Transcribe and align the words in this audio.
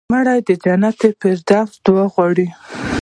مړه 0.11 0.35
ته 0.47 0.53
د 0.57 0.61
جنت 0.63 0.97
الفردوس 1.07 1.71
دعا 1.85 2.05
غواړو 2.13 2.47